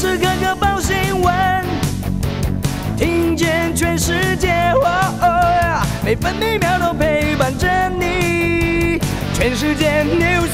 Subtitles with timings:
[0.00, 1.34] 时刻刻报新闻，
[2.96, 4.72] 听见全世界，
[6.02, 7.68] 每分每秒都陪伴着
[7.98, 8.98] 你。
[9.34, 10.49] 全世界 news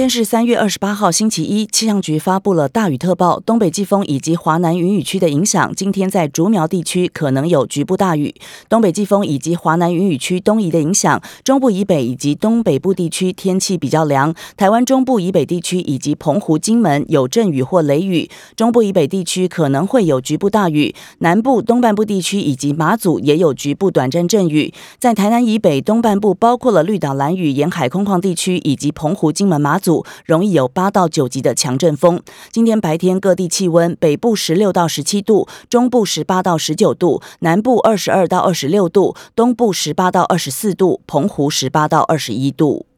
[0.00, 1.66] 今天是三月二十八号，星期一。
[1.66, 8.34] 气象局发布了大雨特报，东北季风以及华南云雨区的影响，今天在竹苗地区可能有局部大雨。
[8.70, 14.34] 东北季风以及华南云雨区东移的影响，中部以北以及东北部地区天气比较凉。
[14.56, 20.94] 台湾中部以北地区以及澎湖、金门有阵雨或雷雨，中部以北地区可能会有局部大雨。
[21.18, 24.72] 南部东半部地区以及马祖也有局部短暂阵雨。
[24.98, 29.78] 在台南以北东半部，包括了绿岛、蓝屿沿海空旷地区以及澎湖、金门、马。
[29.78, 29.89] 祖
[30.24, 32.22] 容易有八到九级的强阵风。
[32.50, 42.89] 今天白天各地气温：北部十六到十七度，中部十八到十九度，南部二十二到二十六度，东部十八到二十四度，澎湖十八到二十一度。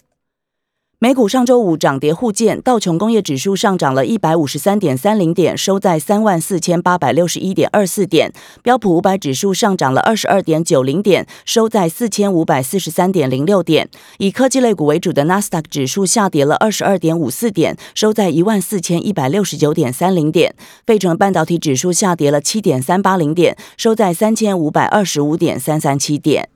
[1.03, 8.31] 美股上周五涨跌互见，道琼工业指数上涨了一百五十三点三零点，收在三万四千八百六十一点二四点；
[8.63, 13.89] 标普五百指数上涨了二十二点九零点，收在四千五百四十三点零六点。
[14.19, 20.55] 以科技类股为主的纳斯达克指数下跌了二十二点五四点，收在一万四千一百六十九点三零点。
[20.87, 26.49] 费城半导体指数下跌了七点三八零点，收在三千五百二十五点三三七点。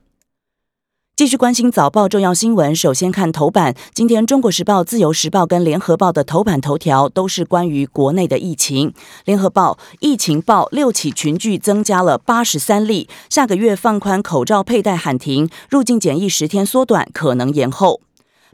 [1.17, 2.77] 继续关心早报重要新闻。
[2.77, 8.91] 首先看头版，今天《中国时报》《自由时报》跟《联合报》的头版头条都是关于国内的疫情。
[9.25, 18.03] 《联合报》疫情报六起群聚增加了八十三例，下个月放宽口罩佩戴喊停，入境检疫十天缩短，可能延后。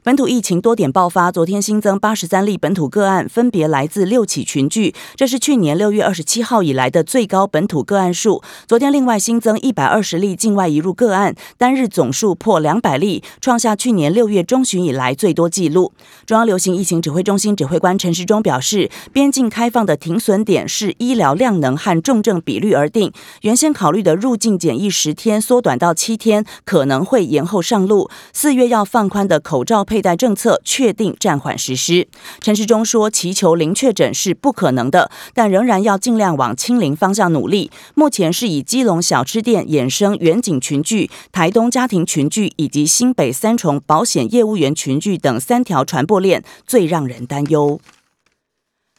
[0.04, 8.42] 本土疫情多点爆发，昨天新增八十三例本土个案，分别来自六起群聚，这是去年六月二十七号以来的最高本土个案数。
[8.66, 15.92] 昨天另外新增一百二十例境外移入个案，单日总数破两百例，创下去年六月中旬以来最多纪录。
[16.26, 28.10] 中央流行疫情指挥中心指挥官陈时中表示，边境开放的停损点是医疗量能和重症比率而定，原先考虑的入境检疫十天缩短到七天，可能会延后上路。
[28.32, 29.86] 四月要放宽的口罩。
[29.92, 32.08] 佩戴政策确定暂缓实施。
[32.40, 37.70] 陈时中说：“祈求零确诊是不可能的，但仍然要尽量往清零方向努力。
[37.94, 47.78] 目前是以基隆小吃店衍生远景群聚、台东家庭群聚以及新北三重保险业务员群聚等三条传播链最让人担忧。”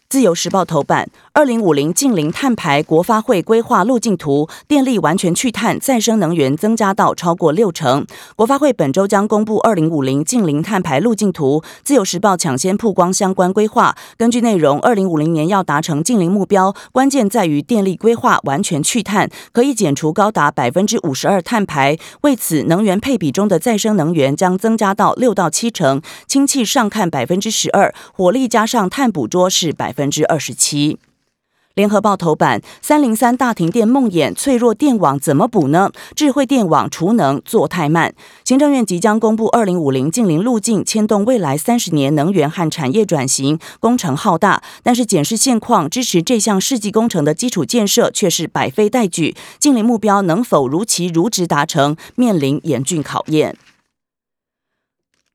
[0.07, 8.05] 自由时报头版：二零五零近零碳排，国发会规划路径图，电力完全去碳，再生能源增加到超过六成。
[8.35, 11.63] 国发会本周将公布二零五零近零碳排路径图。
[11.81, 13.97] 自由时报抢先曝光相关规划。
[14.15, 21.97] 根据内容，二零五零年要达成近零目标，关键在于电力规划完全去碳，可以减除高达百分之五十二碳排。
[22.21, 30.03] 为此，能源配比中的再生能源将增加到六到七成，氢气上看百分之十二，火力加上碳捕捉是百分。
[30.03, 30.99] 分之二十七。
[31.75, 35.91] 联合报头版：三零三大停电梦魇，脆弱电网怎么补呢？
[36.15, 38.13] 智慧电网储能做太慢。
[38.45, 44.61] 行政院即将公布二零五零近零路径，牵动未来三十年能源和产业转型，工程浩大。
[44.83, 49.35] 但是检视现况，支持这项世纪工程的基础建设却是百废待举。
[49.57, 53.57] 近零目标能否如期如职达成，面临严峻考验。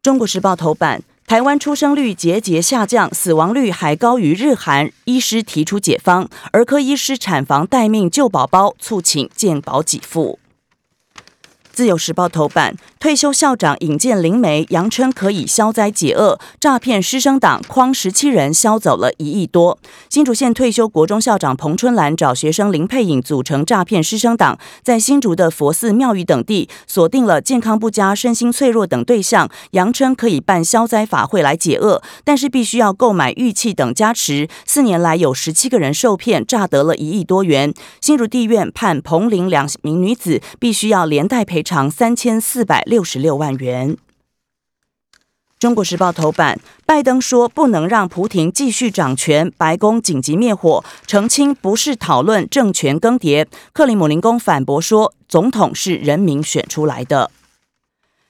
[0.00, 1.02] 中国时报头版。
[1.28, 4.90] 台湾出生率节节下降，死亡率还高于日韩。
[5.04, 10.38] 医师提出解方，儿科医师产房待命救宝宝，促请健保给付。
[11.78, 19.78] 自由时报头版：退休校长引荐灵媒，扬称可以消灾解厄，诈骗师生党诓十七人，销走了一亿多。
[20.08, 34.48] 新竹县退休国中校长彭春兰找学生林佩颖组成诈骗师生党，在新竹的佛寺、庙宇等地锁定了健康不佳、身心脆弱等对象，扬称可以办消灾法会来解厄，但是必须要购买玉器等加持。
[34.66, 37.72] 四年来有十七个人受骗，诈得了一亿多元。
[38.00, 41.62] 新竹地院判彭林两名女子必须要连带赔。
[41.68, 43.98] 长三千四百六十六万元。
[45.58, 53.44] 中国时报头版：拜登说不能让普廷继续掌权，白宫紧急灭火，澄清不是讨论政权更迭。
[53.74, 57.30] 克里姆林宫反驳说，总统是人民选出来的。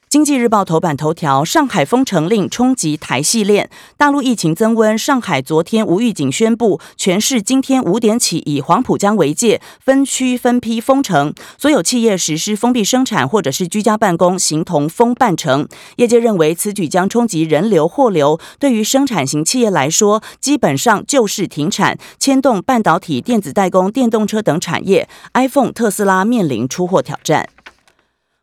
[0.09, 3.69] 经济日报头版头条：上海封城令冲击台系链，
[3.99, 4.97] 大陆疫情增温。
[4.97, 15.69] 上海昨天无预警宣布，全市今天五点起以黄浦江为界，分区分批封城，所有企业实施封闭生产或者是居家办公，形同封半城。
[15.97, 25.07] 业界认为此举将冲击人流货流，对于生产型企业来说，基本上就是停产，牵动半导体、电子代工、电动车等产业。
[25.35, 27.51] iPhone、特斯拉面临出货挑战。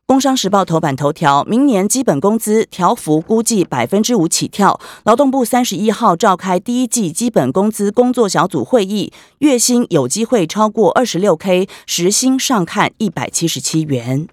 [0.07, 4.79] 工商时报头版头条：明年基本工资调幅估计百分之五起跳。
[5.03, 14.27] 劳动部三十一号召开第一季基本工资工作小组会议，月薪有机会超过二十六 K，时薪上看一百七十七元。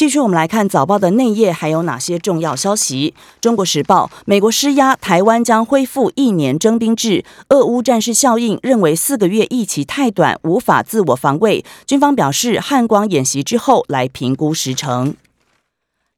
[0.00, 3.12] 继续，我们来看早报的内页还有哪些重要消息。
[3.38, 7.22] 中国时报：美国施压，台湾将恢复一年征兵制。
[7.50, 11.62] 俄乌战事效应认为四个月一期太短，无法自我防卫。
[11.84, 15.14] 军方表示，汉光演习之后来评估时程。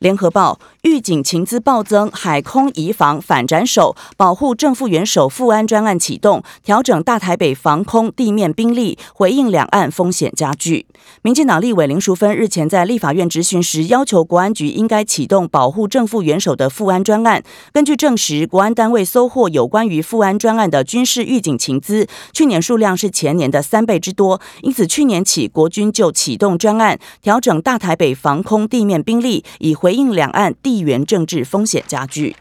[0.02, 0.58] 联合报。
[0.82, 10.86] 预警情资暴增，海空移防反斩首，保护正副元首富安专案启动，调整大台北防空地面兵力，回应两岸风险加剧。
[11.22, 17.44] 民进党立委林淑芬日前在立法院质询时，要求国安局应该启动保护正副元首的富安专案。
[17.72, 30.78] 根据证实，国安单位搜获有关于富安专案的军事预警情资，去年数量是前年的三倍之多，因此去年起国军就启动专案，调整大台北防空地面兵力，以回回应两岸地。
[30.78, 32.34] 缘政治风险加剧，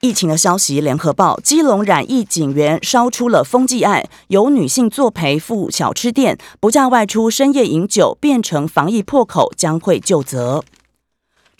[0.00, 0.80] 疫情的消息。
[0.80, 10.64] 联合报：基隆染疫警员烧出了封记案，由女性作陪赴小吃店，不假外出深夜饮酒，变成防疫破口，将会就责。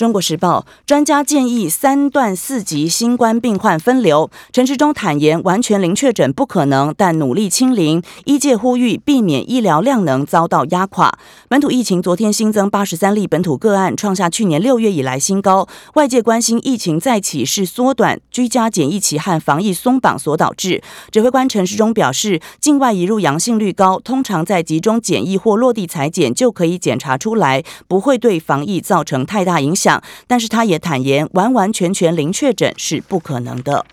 [0.03, 8.03] 中国时报专家建议三段四级新冠病患分流，陈时中坦言完全零确诊不可能，但努力清零。
[8.25, 11.17] 医界呼吁避免医疗量能遭到压垮。
[11.49, 15.69] 本土疫情昨天新增八十三例本土个案，创下去年六月以来新高。
[15.95, 20.83] 外界关心疫情再起是缩短居家检疫期和防疫松绑所导致。
[21.13, 29.92] 指挥官陈时中表示，境外移入阳性率高，通常在集中检疫或落地裁剪就可以检查出来，不会对防疫造成太大影响。
[30.29, 33.85] 但是他也坦言，完完全全零确诊是不可能的。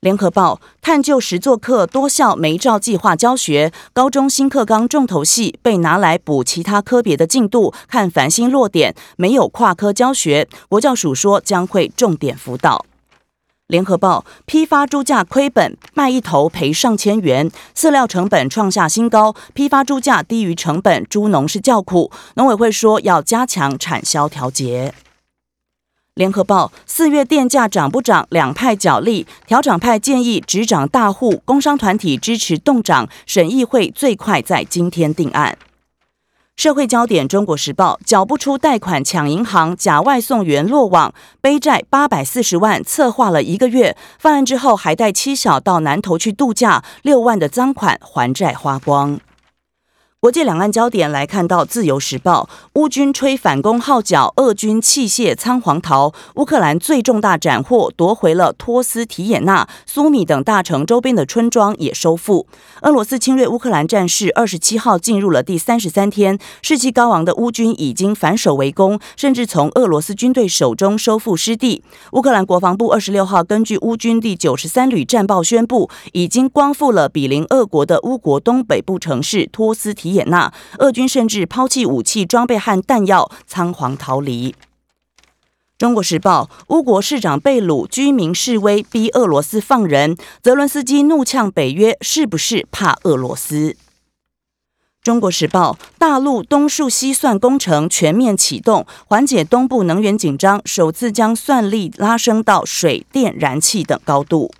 [0.00, 10.46] 联合报探究实作课多校没照计划教学，高中新课纲重头戏被拿来补其他科别的进度，看繁星落点，没有跨科教学。
[10.68, 12.86] 国教署说将会重点辅导。
[13.68, 22.10] 联合报批发猪价亏本，卖一头赔上千元，饲料成本创下新高，批发猪价低于成本，猪农是叫苦。
[22.36, 24.94] 农委会说要加强产销调节。
[26.14, 28.26] 联合报四月电价涨不涨？
[28.30, 35.58] 两派角力，调涨派建议只涨大户，工商团体支持冻涨，审议会最快在今天定案。
[36.58, 49.20] 社会焦点：中国时报缴不出贷款抢银行，假外送员落网，背债八百四十万，策划了一个月，犯案之后还带妻小到南头去度假，六万的赃款还债花光。
[50.20, 52.48] 国际两岸焦点来看到，《自由时报》
[52.80, 56.12] 乌军吹反攻号角，俄军弃械仓皇逃。
[56.34, 62.48] 乌克兰最重大斩获，夺回了托斯提耶纳、苏米等大城周边的村庄也收复。
[62.82, 71.84] 俄罗斯侵略乌克兰战事二十七号进入了第三十三天，士气高昂的乌军已经反守为攻，甚至从俄罗斯军队手中收复失地。
[72.14, 80.07] 乌克兰国防部二十六号根据乌军第九十三旅战报宣布，已经光复了比邻俄国的乌国东北部城市托斯提。
[80.08, 84.54] 维也纳，俄军甚至抛弃武器装备和弹药，仓皇逃离。
[85.76, 90.16] 中国时报：乌国市长被掳，居民示威逼俄罗斯放人。
[90.42, 93.76] 泽伦斯基怒呛北约，是不是怕俄罗斯？
[95.00, 104.50] 中国时报：大陆东数西算工程全面启动，缓解东部能源紧张，首次将算力拉升到水电、燃气等高度。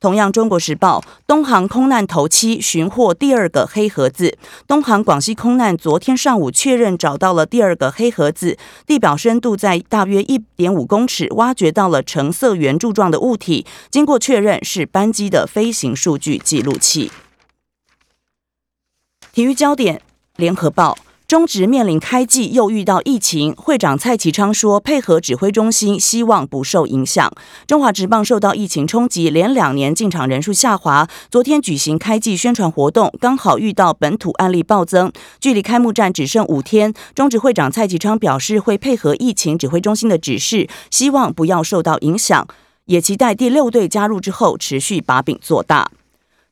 [0.00, 4.38] 同样，《中国时报》东航空难头七寻获第二个黑盒子。
[4.66, 13.66] 东航广西空难昨天上午确认找到了第二个黑盒子，地表深度在大约一点五公尺，挖掘到了橙色圆柱状的物体。
[13.90, 17.12] 经过确认，是班机的飞行数据记录器。
[19.32, 19.96] 体育焦点，
[20.36, 20.96] 《联合报》。
[21.30, 27.32] 中职面临开季又遇到疫情，会长蔡其昌说，配合指挥中心，希望不受影响。
[27.68, 31.08] 中华职棒受到疫情冲击，连两年进场人数下滑。
[31.30, 36.92] 昨天举行开季宣传活动，刚好遇到本土案例暴增，距离开幕战只剩五天。
[37.14, 42.44] 中职会长蔡其昌表示，会配合疫情指挥中心的指示，希望不要受到影响，
[42.86, 45.92] 也期待第六队加入之后持续把饼做大。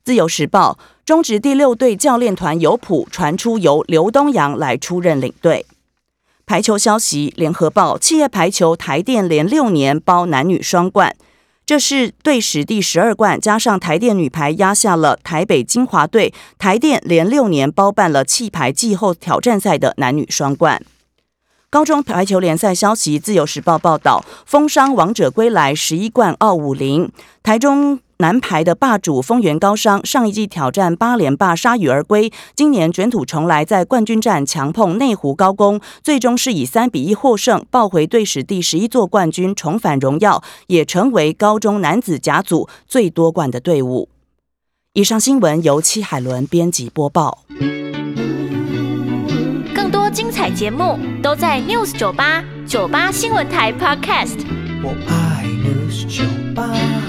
[0.09, 0.79] 自由时报。
[1.05, 5.67] 中职第六队教练团有谱，传出由刘东阳来出任领队。
[6.47, 11.15] 排球消息，联合报：企业排球台电连六年包男女双冠，
[11.67, 20.81] 这是队史第十二冠，加上台电女排压下了台北金华队，台电连六年包办了气排季后挑战赛的男女双冠。
[21.71, 27.11] 高中排球联赛消息，自由时报报道：风商王者归来，十一冠傲五零，
[27.43, 28.01] 台中。
[28.21, 44.09] 男排的霸主丰原高商上一季挑战八连霸铩羽而归，今年卷土重来，在冠军战强碰内湖高工，最终是以三比一获胜，抱回队史第十一座冠军，重返荣耀，也成为高中男子甲组最多冠的队伍。
[44.95, 47.45] 以上新闻由戚海伦编辑播报。
[50.49, 54.39] 彩节目都在 News 九八九八新闻台 Podcast。
[54.83, 56.25] 我爱 News 酒
[56.55, 57.08] 吧。